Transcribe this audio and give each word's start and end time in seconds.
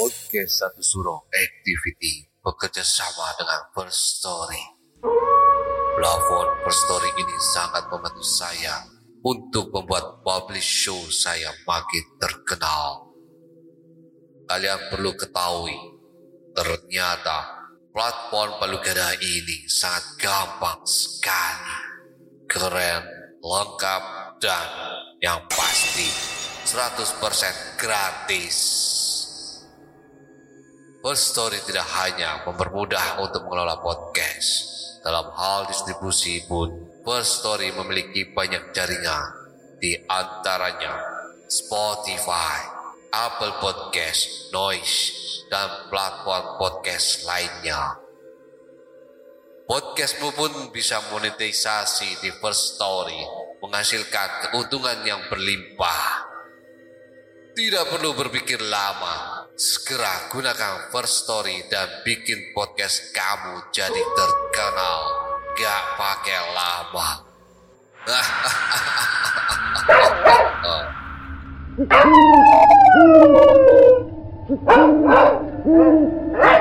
Podcast 0.00 0.64
Satu 0.64 0.80
Suro 0.80 1.28
Activity 1.28 2.24
bekerja 2.40 2.80
sama 2.80 3.36
dengan 3.36 3.68
First 3.76 4.16
Story. 4.16 4.64
Plafon 5.92 6.48
First 6.64 6.88
Story 6.88 7.12
ini 7.20 7.36
sangat 7.36 7.84
membantu 7.92 8.24
saya 8.24 8.80
untuk 9.20 9.68
membuat 9.68 10.24
publish 10.24 10.88
show 10.88 10.96
saya 11.12 11.52
makin 11.68 12.00
terkenal. 12.16 13.12
Kalian 14.48 14.88
perlu 14.88 15.12
ketahui, 15.20 15.76
ternyata 16.56 17.68
platform 17.92 18.56
Palugada 18.56 19.12
ini 19.20 19.68
sangat 19.68 20.16
gampang 20.16 20.80
sekali. 20.88 21.76
Keren, 22.48 23.04
lengkap, 23.44 24.02
dan 24.40 24.68
yang 25.20 25.44
pasti 25.44 26.08
100% 26.64 27.76
gratis. 27.76 28.56
First 31.00 31.32
Story 31.32 31.56
tidak 31.64 31.88
hanya 31.96 32.44
mempermudah 32.44 33.24
untuk 33.24 33.48
mengelola 33.48 33.80
podcast. 33.80 34.68
Dalam 35.00 35.32
hal 35.32 35.64
distribusi 35.64 36.44
pun, 36.44 36.68
First 37.08 37.40
Story 37.40 37.72
memiliki 37.72 38.36
banyak 38.36 38.68
jaringan, 38.76 39.32
di 39.80 39.96
antaranya 39.96 40.92
Spotify, 41.48 42.68
Apple 43.16 43.64
Podcast, 43.64 44.52
Noise, 44.52 44.96
dan 45.48 45.88
platform 45.88 46.60
podcast 46.60 47.24
lainnya. 47.24 47.96
Podcastmu 49.64 50.36
pun 50.36 50.52
bisa 50.68 51.00
monetisasi 51.08 52.20
di 52.20 52.28
First 52.44 52.76
Story, 52.76 53.24
menghasilkan 53.64 54.52
keuntungan 54.52 55.00
yang 55.08 55.24
berlimpah. 55.32 56.28
Tidak 57.56 57.88
perlu 57.88 58.12
berpikir 58.12 58.60
lama, 58.60 59.29
segera 59.60 60.32
gunakan 60.32 60.88
First 60.88 61.28
Story 61.28 61.68
dan 61.68 62.00
bikin 62.00 62.56
podcast 62.56 63.12
kamu 63.12 63.60
jadi 63.68 64.00
terkenal. 64.16 65.00
Gak 65.52 65.82
pakai 66.00 66.40
lama. 66.56 67.08
Sugeng 74.48 74.96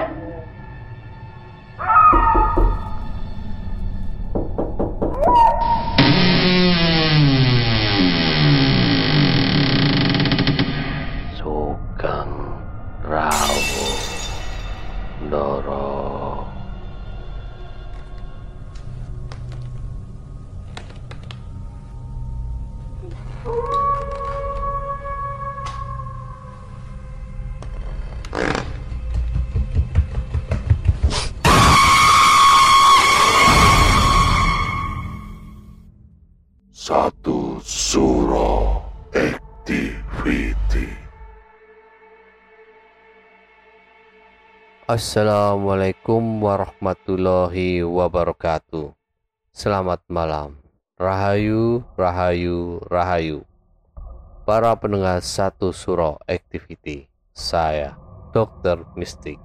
Satu 36.90 37.62
Suro 37.62 38.82
Activity 39.14 40.90
Assalamualaikum 44.90 46.42
warahmatullahi 46.42 47.86
wabarakatuh. 47.86 48.90
Selamat 49.54 50.02
malam. 50.10 50.58
Rahayu, 50.98 51.86
rahayu, 51.94 52.82
rahayu. 52.90 53.46
Para 54.50 54.74
pendengar 54.74 55.22
satu 55.22 55.70
suro 55.70 56.18
activity. 56.26 57.06
Saya, 57.38 58.02
Dokter 58.34 58.82
Mistik. 58.98 59.38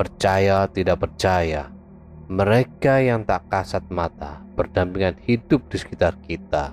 Percaya 0.00 0.64
tidak 0.72 1.04
percaya, 1.04 1.68
mereka 2.24 3.04
yang 3.04 3.20
tak 3.28 3.44
kasat 3.52 3.84
mata 3.92 4.45
berdampingan 4.56 5.20
hidup 5.28 5.68
di 5.68 5.76
sekitar 5.76 6.16
kita. 6.24 6.72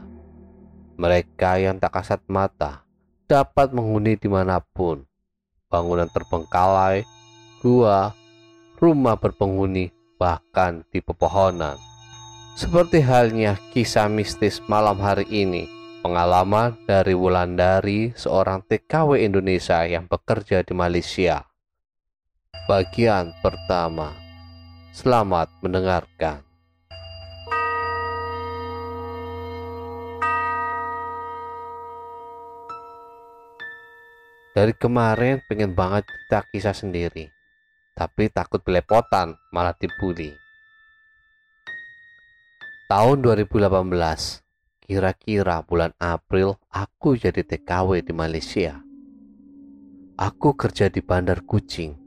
Mereka 0.96 1.60
yang 1.60 1.78
tak 1.84 2.00
kasat 2.00 2.24
mata 2.32 2.88
dapat 3.28 3.76
menghuni 3.76 4.16
di 4.16 4.32
mana 4.32 4.64
pun 4.64 5.04
bangunan 5.74 6.06
terbengkalai, 6.06 7.02
gua, 7.66 8.14
rumah 8.78 9.18
berpenghuni, 9.18 9.90
bahkan 10.22 10.86
di 10.94 11.02
pepohonan. 11.02 11.82
Seperti 12.54 13.02
halnya 13.02 13.58
kisah 13.74 14.06
mistis 14.06 14.62
malam 14.70 15.02
hari 15.02 15.26
ini, 15.34 15.66
pengalaman 16.06 16.78
dari 16.86 17.18
Wulandari, 17.18 18.14
seorang 18.14 18.62
TKW 18.70 19.26
Indonesia 19.26 19.82
yang 19.90 20.06
bekerja 20.06 20.62
di 20.62 20.78
Malaysia. 20.78 21.50
Bagian 22.70 23.34
pertama. 23.42 24.14
Selamat 24.94 25.50
mendengarkan. 25.66 26.53
Dari 34.54 34.70
kemarin 34.78 35.42
pengen 35.50 35.74
banget 35.74 36.06
cerita 36.06 36.46
kisah 36.54 36.78
sendiri, 36.78 37.26
tapi 37.98 38.30
takut 38.30 38.62
belepotan 38.62 39.34
malah 39.50 39.74
dibully. 39.74 40.30
Tahun 42.86 43.18
2018, 43.26 43.66
kira-kira 44.86 45.66
bulan 45.66 45.90
April 45.98 46.62
aku 46.70 47.18
jadi 47.18 47.42
TKW 47.42 48.06
di 48.06 48.14
Malaysia. 48.14 48.78
Aku 50.22 50.54
kerja 50.54 50.86
di 50.86 51.02
Bandar 51.02 51.42
Kucing, 51.42 51.98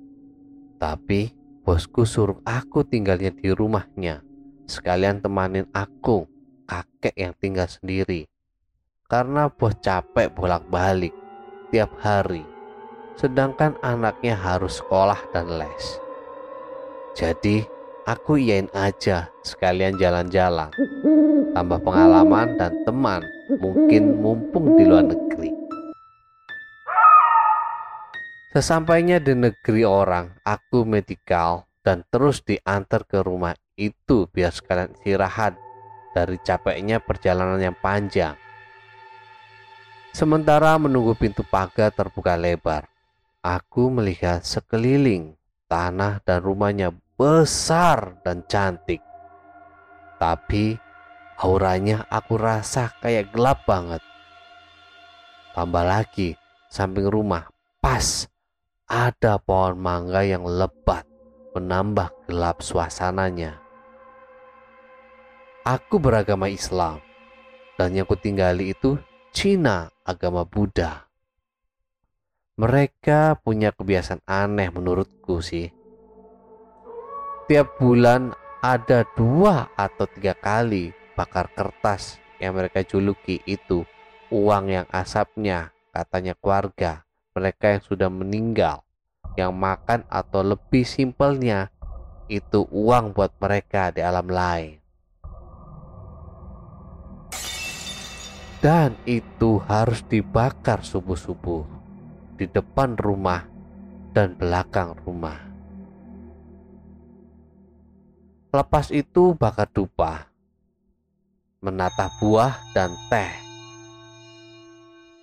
tapi 0.79 1.35
bosku 1.67 2.06
suruh 2.06 2.39
aku 2.47 2.87
tinggalnya 2.87 3.35
di 3.35 3.51
rumahnya, 3.51 4.23
sekalian 4.71 5.19
temanin 5.19 5.67
aku, 5.75 6.31
kakek 6.71 7.19
yang 7.19 7.35
tinggal 7.35 7.67
sendiri. 7.67 8.31
Karena 9.11 9.51
bos 9.51 9.75
capek 9.83 10.31
bolak-balik 10.31 11.15
tiap 11.72 11.91
hari, 12.03 12.44
sedangkan 13.19 13.75
anaknya 13.81 14.37
harus 14.37 14.78
sekolah 14.78 15.19
dan 15.32 15.49
les. 15.56 15.99
Jadi, 17.16 17.65
aku 18.04 18.37
iyain 18.37 18.69
aja 18.77 19.32
sekalian 19.41 19.97
jalan-jalan, 19.97 20.71
tambah 21.56 21.81
pengalaman 21.81 22.60
dan 22.60 22.72
teman, 22.84 23.25
mungkin 23.59 24.21
mumpung 24.21 24.76
di 24.76 24.84
luar 24.84 25.09
negeri. 25.09 25.50
Sesampainya 28.56 29.21
di 29.21 29.37
negeri 29.37 29.84
orang, 29.84 30.32
aku 30.41 30.88
medikal 30.88 31.69
dan 31.84 32.09
terus 32.09 32.41
diantar 32.41 33.05
ke 33.05 33.21
rumah 33.21 33.53
itu 33.76 34.25
biar 34.32 34.49
sekalian 34.49 34.97
istirahat 34.97 35.60
dari 36.16 36.41
capeknya 36.41 36.97
perjalanan 37.05 37.60
yang 37.60 37.76
panjang. 37.76 38.46
Sementara 40.16 40.81
menunggu 40.81 41.12
pintu 41.12 41.44
pagar 41.44 41.93
terbuka 41.93 42.41
lebar, 42.41 42.88
aku 43.44 43.93
melihat 43.93 44.41
sekeliling 44.41 45.37
tanah 45.69 46.25
dan 46.25 46.41
rumahnya 46.41 46.88
besar 47.21 48.16
dan 48.25 48.41
cantik. 48.49 49.05
Tapi 50.16 50.81
auranya 51.37 52.09
aku 52.09 52.41
rasa 52.41 52.97
kayak 53.05 53.28
gelap 53.28 53.69
banget. 53.69 54.00
Tambah 55.53 55.84
lagi, 55.84 56.32
samping 56.72 57.12
rumah 57.12 57.52
pas 57.85 58.25
ada 58.88 59.37
pohon 59.37 59.76
mangga 59.76 60.25
yang 60.25 60.49
lebat 60.49 61.05
menambah 61.52 62.08
gelap 62.25 62.64
suasananya. 62.64 63.61
Aku 65.61 66.00
beragama 66.00 66.49
Islam 66.49 67.05
dan 67.76 67.93
yang 67.93 68.08
kutinggali 68.08 68.73
itu 68.73 68.96
Cina 69.37 69.93
agama 70.00 70.49
Buddha. 70.49 71.12
Mereka 72.56 73.37
punya 73.44 73.69
kebiasaan 73.69 74.25
aneh 74.25 74.73
menurutku 74.73 75.44
sih. 75.44 75.69
Tiap 77.44 77.77
bulan 77.77 78.33
ada 78.65 79.05
dua 79.12 79.69
atau 79.77 80.09
tiga 80.09 80.33
kali 80.33 80.97
bakar 81.21 81.53
kertas 81.53 82.17
yang 82.41 82.56
mereka 82.56 82.81
juluki 82.81 83.44
itu 83.44 83.85
uang 84.33 84.73
yang 84.73 84.88
asapnya 84.88 85.69
katanya 85.93 86.32
keluarga 86.41 87.05
mereka 87.37 87.77
yang 87.77 87.85
sudah 87.85 88.09
meninggal 88.09 88.89
yang 89.37 89.53
makan 89.53 90.00
atau 90.09 90.41
lebih 90.41 90.89
simpelnya 90.89 91.69
itu 92.32 92.65
uang 92.73 93.12
buat 93.12 93.37
mereka 93.37 93.93
di 93.93 94.00
alam 94.00 94.32
lain. 94.32 94.86
Dan 98.61 98.97
itu 99.05 99.61
harus 99.69 100.00
dibakar 100.06 100.81
subuh-subuh. 100.82 101.76
di 102.37 102.44
depan 102.44 103.00
rumah 103.00 103.49
dan 104.12 104.37
belakang 104.37 104.93
rumah. 105.08 105.41
Lepas 108.53 108.93
itu 108.93 109.32
bakar 109.37 109.69
dupa, 109.73 110.29
menata 111.64 112.12
buah 112.20 112.56
dan 112.76 112.93
teh. 113.08 113.32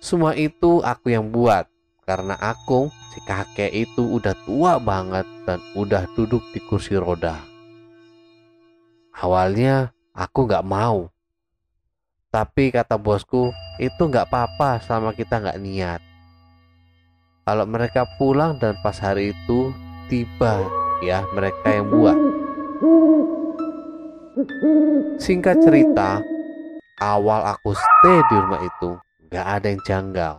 Semua 0.02 0.34
itu 0.34 0.82
aku 0.82 1.14
yang 1.14 1.30
buat 1.30 1.70
karena 2.04 2.36
aku 2.36 2.92
si 3.14 3.18
kakek 3.24 3.72
itu 3.72 4.18
udah 4.18 4.34
tua 4.44 4.76
banget 4.82 5.24
dan 5.48 5.62
udah 5.78 6.04
duduk 6.18 6.42
di 6.52 6.60
kursi 6.66 6.98
roda. 6.98 7.40
Awalnya 9.14 9.94
aku 10.12 10.50
nggak 10.50 10.66
mau, 10.66 11.13
tapi 12.34 12.74
kata 12.74 12.98
bosku 12.98 13.54
itu 13.78 14.02
nggak 14.10 14.26
apa-apa 14.26 14.82
selama 14.82 15.14
kita 15.14 15.38
nggak 15.38 15.60
niat. 15.62 16.02
Kalau 17.46 17.62
mereka 17.62 18.02
pulang 18.18 18.58
dan 18.58 18.74
pas 18.82 18.98
hari 18.98 19.30
itu 19.30 19.70
tiba 20.10 20.66
ya 20.98 21.22
mereka 21.30 21.62
yang 21.70 21.86
buat. 21.94 22.18
Singkat 25.22 25.62
cerita, 25.62 26.18
awal 26.98 27.54
aku 27.54 27.70
stay 27.70 28.18
di 28.26 28.34
rumah 28.34 28.66
itu 28.66 28.98
gak 29.30 29.46
ada 29.46 29.66
yang 29.70 29.82
janggal. 29.86 30.34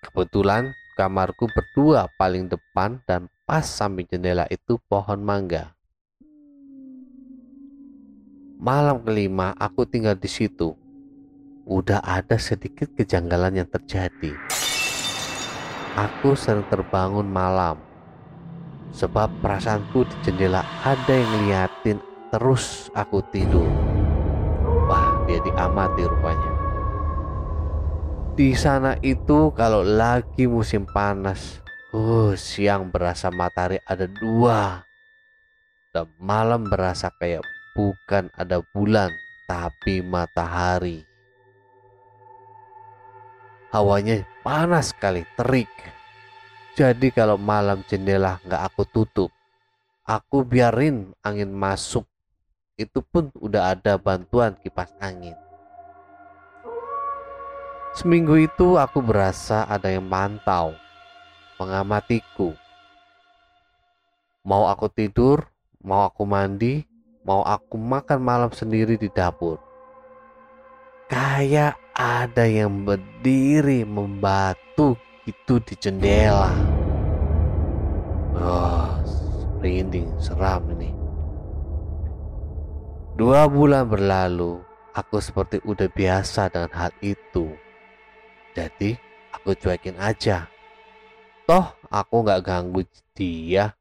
Kebetulan 0.00 0.72
kamarku 0.96 1.44
berdua 1.52 2.08
paling 2.16 2.48
depan 2.48 3.04
dan 3.04 3.28
pas 3.44 3.68
samping 3.68 4.08
jendela 4.08 4.48
itu 4.48 4.80
pohon 4.88 5.20
mangga. 5.20 5.76
Malam 8.62 9.02
kelima 9.02 9.58
aku 9.58 9.82
tinggal 9.82 10.14
di 10.14 10.30
situ. 10.30 10.70
Udah 11.66 11.98
ada 11.98 12.38
sedikit 12.38 12.94
kejanggalan 12.94 13.58
yang 13.58 13.66
terjadi. 13.66 14.38
Aku 15.98 16.38
sering 16.38 16.62
terbangun 16.70 17.26
malam 17.26 17.82
sebab 18.94 19.34
perasaanku 19.42 20.06
di 20.06 20.16
jendela 20.22 20.62
ada 20.86 21.10
yang 21.10 21.26
ngeliatin 21.42 21.98
terus 22.30 22.86
aku 22.94 23.18
tidur. 23.34 23.66
Wah, 24.86 25.10
dia 25.26 25.42
diamati 25.42 26.06
rupanya. 26.06 26.52
Di 28.38 28.54
sana 28.54 28.94
itu 29.02 29.50
kalau 29.58 29.82
lagi 29.82 30.46
musim 30.46 30.86
panas, 30.86 31.58
uh, 31.90 32.38
siang 32.38 32.94
berasa 32.94 33.26
matahari 33.34 33.82
ada 33.90 34.06
dua, 34.06 34.86
dan 35.90 36.06
malam 36.22 36.70
berasa 36.70 37.10
kayak 37.18 37.42
bukan 37.72 38.28
ada 38.36 38.60
bulan 38.72 39.12
tapi 39.48 40.00
matahari. 40.04 41.04
Hawanya 43.72 44.20
panas 44.44 44.92
sekali, 44.92 45.24
terik. 45.32 45.72
Jadi 46.76 47.08
kalau 47.12 47.40
malam 47.40 47.80
jendela 47.88 48.36
nggak 48.44 48.62
aku 48.68 48.84
tutup, 48.84 49.30
aku 50.04 50.44
biarin 50.44 51.12
angin 51.24 51.52
masuk. 51.52 52.04
Itu 52.76 53.04
pun 53.04 53.32
udah 53.36 53.76
ada 53.76 53.96
bantuan 53.96 54.56
kipas 54.60 54.92
angin. 55.00 55.36
Seminggu 57.92 58.40
itu 58.40 58.80
aku 58.80 59.04
berasa 59.04 59.68
ada 59.68 59.92
yang 59.92 60.08
mantau, 60.08 60.72
mengamatiku. 61.60 62.56
Mau 64.48 64.64
aku 64.64 64.88
tidur, 64.88 65.44
mau 65.84 66.08
aku 66.08 66.24
mandi, 66.24 66.88
mau 67.22 67.46
aku 67.46 67.78
makan 67.78 68.18
malam 68.22 68.50
sendiri 68.50 68.98
di 68.98 69.06
dapur. 69.10 69.58
Kayak 71.06 71.78
ada 71.92 72.48
yang 72.48 72.88
berdiri 72.88 73.84
membatu 73.84 74.96
itu 75.28 75.60
di 75.62 75.74
jendela. 75.78 76.50
Oh, 78.32 78.96
merinding, 79.60 80.08
seram 80.18 80.66
ini. 80.74 80.90
Dua 83.12 83.44
bulan 83.46 83.86
berlalu, 83.86 84.64
aku 84.96 85.20
seperti 85.20 85.60
udah 85.68 85.86
biasa 85.92 86.48
dengan 86.48 86.72
hal 86.72 86.92
itu. 87.04 87.52
Jadi, 88.56 88.96
aku 89.36 89.52
cuekin 89.52 90.00
aja. 90.00 90.48
Toh, 91.44 91.76
aku 91.92 92.24
nggak 92.24 92.40
ganggu 92.40 92.82
dia. 93.12 93.76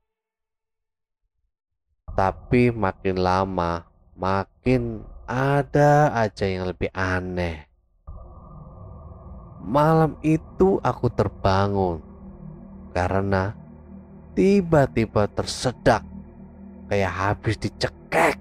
Tapi 2.12 2.75
makin 2.75 3.24
lama, 3.24 3.88
makin 4.19 5.08
ada 5.24 6.12
aja 6.12 6.44
yang 6.44 6.68
lebih 6.68 6.92
aneh. 6.92 7.66
Malam 9.62 10.19
itu 10.25 10.81
aku 10.84 11.08
terbangun 11.13 12.04
karena 12.92 13.56
tiba-tiba 14.36 15.30
tersedak 15.31 16.04
kayak 16.92 17.13
habis 17.13 17.56
dicekek. 17.56 18.36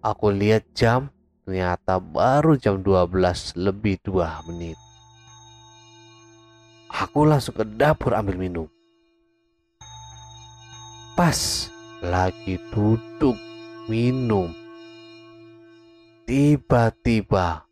Aku 0.00 0.30
lihat 0.30 0.64
jam, 0.72 1.10
ternyata 1.44 1.98
baru 1.98 2.54
jam 2.56 2.80
12 2.80 3.58
lebih 3.58 3.98
2 4.06 4.46
menit. 4.48 4.78
Aku 6.88 7.26
langsung 7.26 7.58
ke 7.58 7.66
dapur 7.66 8.14
ambil 8.14 8.38
minum. 8.38 8.75
Pas 11.16 11.72
lagi 12.04 12.60
duduk 12.76 13.40
minum. 13.88 14.52
Tiba-tiba 16.28 17.64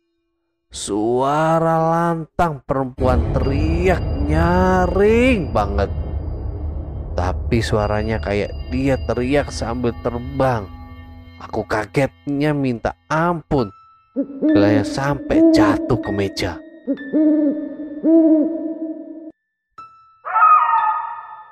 Suara 0.73 1.77
lantang 1.77 2.65
perempuan 2.65 3.21
teriak 3.37 4.01
nyaring 4.25 5.53
banget. 5.53 5.93
Tapi 7.13 7.61
suaranya 7.61 8.17
kayak 8.17 8.49
dia 8.73 8.97
teriak 9.05 9.53
sambil 9.53 9.93
terbang. 10.01 10.65
Aku 11.37 11.69
kagetnya 11.69 12.49
minta 12.49 12.97
ampun. 13.13 13.69
Gelanya 14.41 14.81
sampai 14.81 15.53
jatuh 15.53 16.01
ke 16.01 16.09
meja. 16.09 16.57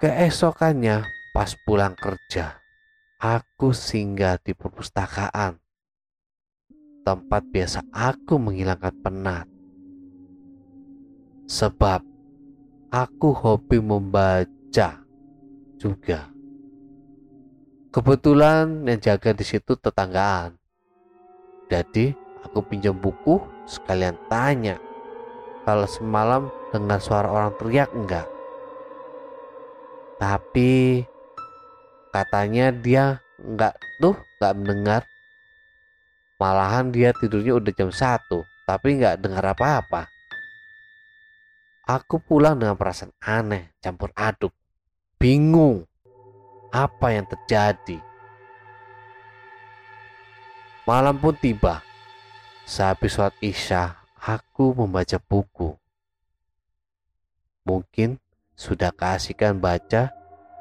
Keesokannya 0.01 1.22
pas 1.33 1.49
pulang 1.65 1.97
kerja, 1.97 2.61
aku 3.17 3.73
singgah 3.73 4.37
di 4.37 4.53
perpustakaan 4.53 5.57
tempat 7.01 7.41
biasa 7.49 7.81
aku 7.89 8.37
menghilangkan 8.37 8.93
penat. 9.01 9.47
Sebab 11.49 12.05
aku 12.93 13.29
hobi 13.33 13.81
membaca 13.81 15.03
juga. 15.81 16.29
Kebetulan 17.89 18.85
yang 18.85 19.01
jaga 19.01 19.33
di 19.33 19.45
situ 19.45 19.73
tetanggaan. 19.73 20.53
Jadi 21.65 22.13
aku 22.45 22.61
pinjam 22.61 22.93
buku 22.93 23.41
sekalian 23.65 24.17
tanya 24.29 24.77
kalau 25.65 25.89
semalam 25.89 26.53
dengar 26.69 27.01
suara 27.01 27.25
orang 27.25 27.53
teriak 27.57 27.89
enggak. 27.93 28.29
Tapi 30.17 31.03
katanya 32.13 32.69
dia 32.69 33.17
enggak 33.41 33.73
tuh 33.97 34.13
enggak 34.37 34.53
mendengar 34.53 35.01
Malahan 36.43 36.91
dia 36.91 37.15
tidurnya 37.15 37.55
udah 37.55 37.71
jam 37.71 37.87
1, 37.87 38.67
tapi 38.67 38.99
nggak 38.99 39.15
dengar 39.23 39.55
apa-apa. 39.55 40.11
Aku 41.87 42.19
pulang 42.19 42.59
dengan 42.59 42.75
perasaan 42.75 43.15
aneh, 43.23 43.71
campur 43.79 44.11
aduk, 44.11 44.51
bingung 45.15 45.87
apa 46.67 47.15
yang 47.15 47.23
terjadi. 47.31 47.95
Malam 50.83 51.15
pun 51.15 51.31
tiba. 51.39 51.79
Sehabis 52.67 53.15
sholat 53.15 53.35
isya, 53.39 54.03
aku 54.19 54.75
membaca 54.75 55.19
buku. 55.23 55.79
Mungkin 57.63 58.19
sudah 58.51 58.91
keasikan 58.91 59.63
baca 59.63 60.11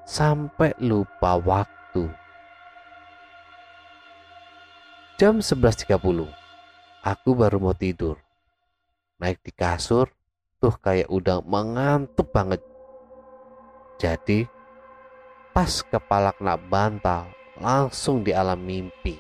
sampai 0.03 0.75
lupa 0.83 1.39
waktu. 1.39 2.11
Jam 5.21 5.39
11.30 5.39 6.27
Aku 7.03 7.31
baru 7.39 7.59
mau 7.63 7.75
tidur. 7.77 8.19
Naik 9.23 9.39
di 9.47 9.55
kasur 9.55 10.11
Tuh 10.59 10.75
kayak 10.83 11.07
udah 11.07 11.39
mengantuk 11.47 12.31
banget. 12.35 12.59
Jadi 14.03 14.47
Pas 15.55 15.71
kepala 15.87 16.35
kena 16.35 16.59
bantal 16.59 17.31
Langsung 17.63 18.27
di 18.27 18.35
alam 18.35 18.59
mimpi. 18.59 19.15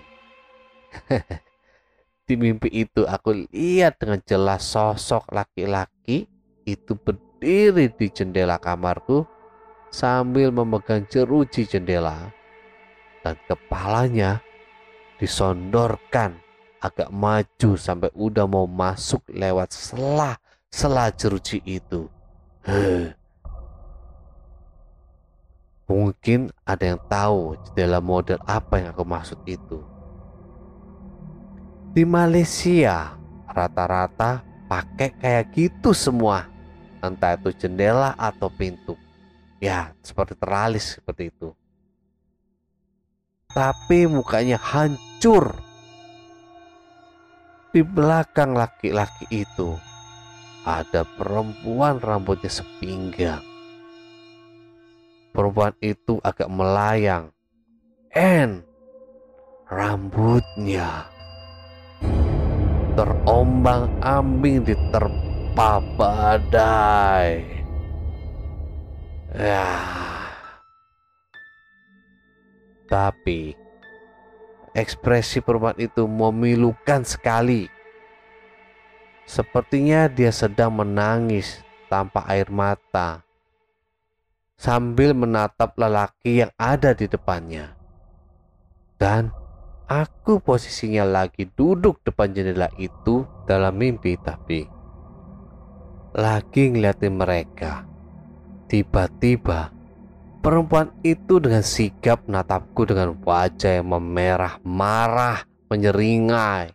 Di 2.27 2.35
mimpi 2.35 2.71
itu 2.71 3.07
aku 3.07 3.47
lihat 3.55 3.99
dengan 4.03 4.23
jelas 4.27 4.67
sosok 4.67 5.31
laki-laki 5.31 6.27
Itu 6.67 6.99
berdiri 6.99 7.91
di 7.95 8.07
jendela 8.11 8.59
kamarku 8.59 9.27
Sambil 9.93 10.49
memegang 10.49 11.05
jeruji 11.05 11.69
jendela 11.69 12.33
Dan 13.21 13.37
kepalanya 13.45 14.41
disondorkan 15.21 16.41
agak 16.83 17.15
maju 17.15 17.71
sampai 17.79 18.11
udah 18.19 18.43
mau 18.51 18.67
masuk 18.67 19.23
lewat 19.31 19.71
selah 19.71 20.35
selajeruji 20.67 21.63
itu. 21.63 22.11
Heh. 22.67 23.15
Mungkin 25.87 26.51
ada 26.67 26.85
yang 26.97 27.01
tahu 27.07 27.55
jendela 27.69 28.03
model 28.03 28.43
apa 28.51 28.83
yang 28.83 28.91
aku 28.91 29.05
maksud 29.07 29.39
itu. 29.47 29.79
Di 31.93 32.03
Malaysia, 32.09 33.15
rata-rata 33.47 34.43
pakai 34.67 35.13
kayak 35.21 35.53
gitu 35.55 35.93
semua. 35.93 36.49
Entah 37.05 37.37
itu 37.37 37.53
jendela 37.55 38.17
atau 38.17 38.49
pintu. 38.49 38.97
Ya, 39.63 39.95
seperti 40.03 40.35
teralis 40.35 40.99
seperti 40.99 41.31
itu. 41.31 41.55
Tapi 43.55 44.11
mukanya 44.11 44.59
hancur. 44.59 45.55
Di 47.71 47.81
belakang 47.81 48.59
laki-laki 48.59 49.31
itu 49.31 49.79
ada 50.67 51.07
perempuan 51.07 52.03
rambutnya 52.03 52.51
sepinggang 52.51 53.53
perempuan 55.33 55.73
itu 55.81 56.21
agak 56.21 56.53
melayang. 56.53 57.33
And 58.13 58.69
rambutnya 59.73 61.09
terombang 62.93 63.89
ambing 64.05 64.69
diterpa 64.69 65.81
badai. 65.97 67.62
Ya. 69.33 69.65
Tapi 72.85 73.57
ekspresi 74.77 75.41
perempuan 75.41 75.77
itu 75.81 76.05
memilukan 76.05 77.01
sekali. 77.05 77.69
Sepertinya 79.25 80.11
dia 80.13 80.29
sedang 80.29 80.77
menangis 80.77 81.65
tanpa 81.89 82.29
air 82.29 82.53
mata 82.53 83.25
sambil 84.61 85.17
menatap 85.17 85.73
lelaki 85.81 86.45
yang 86.45 86.53
ada 86.61 86.93
di 86.93 87.09
depannya. 87.09 87.73
Dan 89.01 89.33
aku 89.89 90.45
posisinya 90.45 91.09
lagi 91.09 91.49
duduk 91.49 92.05
depan 92.05 92.37
jendela 92.37 92.69
itu 92.77 93.25
dalam 93.49 93.75
mimpi 93.81 94.15
tapi 94.21 94.69
lagi 96.13 96.69
ngeliatin 96.69 97.17
mereka. 97.17 97.92
Tiba-tiba 98.73 99.69
perempuan 100.41 100.89
itu 101.05 101.37
dengan 101.37 101.61
sigap 101.61 102.25
natapku 102.25 102.89
dengan 102.89 103.13
wajah 103.21 103.85
yang 103.85 103.93
memerah, 103.93 104.57
marah, 104.65 105.45
menyeringai, 105.69 106.73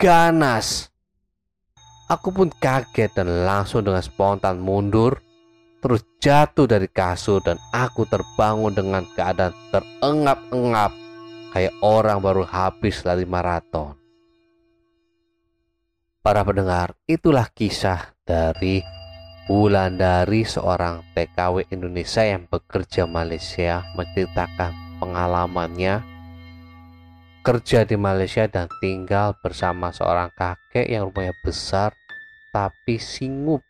ganas. 0.00 0.88
Aku 2.08 2.32
pun 2.32 2.48
kaget 2.48 3.12
dan 3.12 3.44
langsung 3.44 3.84
dengan 3.84 4.00
spontan 4.00 4.64
mundur 4.64 5.20
terus 5.84 6.08
jatuh 6.24 6.64
dari 6.64 6.88
kasur 6.88 7.44
dan 7.44 7.60
aku 7.68 8.08
terbangun 8.08 8.72
dengan 8.72 9.04
keadaan 9.12 9.52
terengap-engap 9.76 10.92
kayak 11.52 11.76
orang 11.84 12.24
baru 12.24 12.48
habis 12.48 13.04
lari 13.04 13.28
maraton. 13.28 13.92
Para 16.24 16.40
pendengar, 16.48 16.96
itulah 17.04 17.44
kisah 17.52 18.16
dari 18.24 18.99
Wulandari 19.50 20.46
seorang 20.46 21.02
TKW 21.10 21.74
Indonesia 21.74 22.22
yang 22.22 22.46
bekerja 22.46 23.02
Malaysia 23.02 23.82
menceritakan 23.98 25.02
pengalamannya 25.02 26.06
kerja 27.42 27.82
di 27.82 27.98
Malaysia 27.98 28.46
dan 28.46 28.70
tinggal 28.78 29.34
bersama 29.42 29.90
seorang 29.90 30.30
kakek 30.38 30.86
yang 30.86 31.10
rumahnya 31.10 31.34
besar 31.42 31.90
tapi 32.54 33.02
singup 33.02 33.66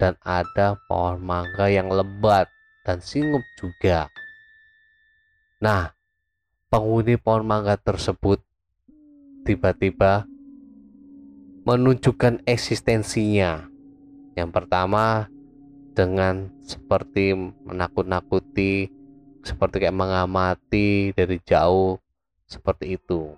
dan 0.00 0.16
ada 0.24 0.80
pohon 0.88 1.20
mangga 1.20 1.68
yang 1.68 1.92
lebat 1.92 2.48
dan 2.88 3.04
singup 3.04 3.44
juga. 3.60 4.08
Nah, 5.60 5.92
penghuni 6.72 7.20
pohon 7.20 7.44
mangga 7.44 7.76
tersebut 7.76 8.40
tiba-tiba 9.44 10.24
menunjukkan 11.68 12.40
eksistensinya. 12.48 13.73
Yang 14.34 14.50
pertama 14.50 15.30
dengan 15.94 16.50
seperti 16.66 17.34
menakut-nakuti, 17.38 18.90
seperti 19.46 19.86
kayak 19.86 19.94
mengamati 19.94 21.14
dari 21.14 21.38
jauh 21.46 22.02
seperti 22.50 22.98
itu. 22.98 23.30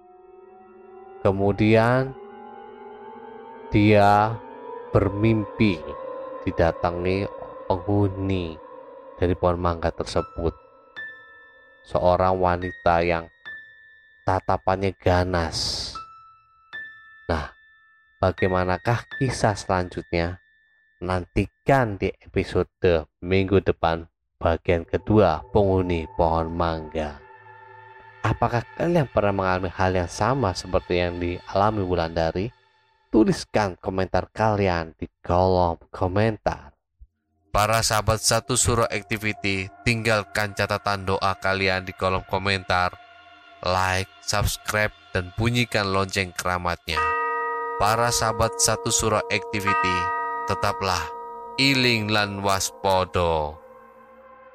Kemudian 1.20 2.16
dia 3.68 4.40
bermimpi 4.94 5.76
didatangi 6.48 7.28
penghuni 7.68 8.56
dari 9.20 9.34
pohon 9.36 9.60
mangga 9.60 9.92
tersebut. 9.92 10.54
Seorang 11.86 12.40
wanita 12.40 13.04
yang 13.04 13.28
tatapannya 14.24 14.96
ganas. 14.96 15.92
Nah, 17.26 17.52
bagaimanakah 18.22 19.06
kisah 19.18 19.54
selanjutnya? 19.54 20.45
Nantikan 20.96 22.00
di 22.00 22.08
episode 22.24 23.04
minggu 23.20 23.60
depan 23.60 24.08
bagian 24.40 24.80
kedua 24.88 25.44
penghuni 25.52 26.08
pohon 26.16 26.48
mangga. 26.48 27.20
Apakah 28.24 28.64
kalian 28.80 29.04
pernah 29.04 29.44
mengalami 29.44 29.68
hal 29.68 29.92
yang 29.92 30.08
sama 30.08 30.56
seperti 30.56 30.96
yang 30.96 31.20
dialami 31.20 31.84
Wulandari? 31.84 32.48
Tuliskan 33.12 33.76
komentar 33.76 34.32
kalian 34.32 34.96
di 34.96 35.04
kolom 35.20 35.76
komentar. 35.92 36.72
Para 37.52 37.84
sahabat 37.84 38.24
satu 38.24 38.56
suruh 38.56 38.88
activity, 38.88 39.68
tinggalkan 39.84 40.56
catatan 40.56 41.04
doa 41.04 41.36
kalian 41.36 41.84
di 41.84 41.92
kolom 41.92 42.24
komentar. 42.24 42.96
Like, 43.60 44.08
subscribe, 44.24 44.96
dan 45.12 45.28
bunyikan 45.36 45.92
lonceng 45.92 46.32
keramatnya. 46.32 47.00
Para 47.76 48.08
sahabat 48.08 48.56
satu 48.56 48.88
surah 48.88 49.24
activity, 49.28 50.15
tetaplah 50.46 51.02
iling 51.58 52.06
lan 52.06 52.38
waspodo. 52.38 53.58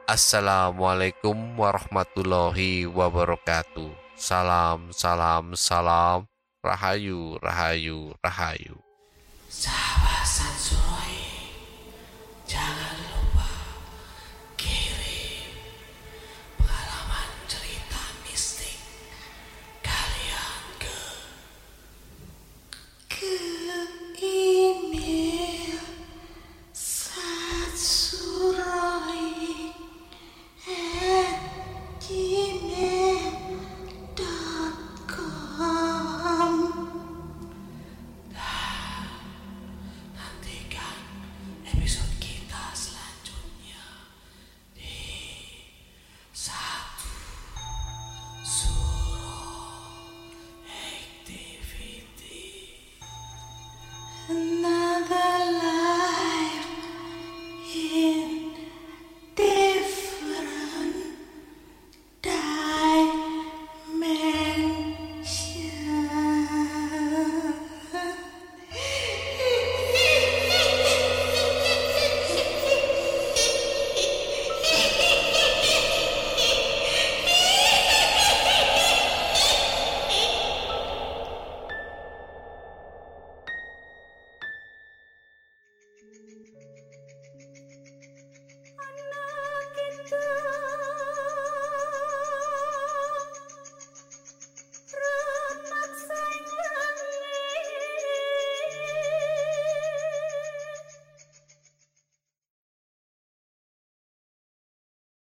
Assalamualaikum 0.08 1.36
warahmatullahi 1.60 2.88
wabarakatuh. 2.88 3.92
Salam, 4.16 4.96
salam, 4.96 5.52
salam. 5.52 6.32
Rahayu, 6.64 7.36
Rahayu, 7.44 8.16
Rahayu. 8.24 8.80
Sahabat 9.52 10.24
Sansuroi, 10.24 11.28
jangan 12.48 12.91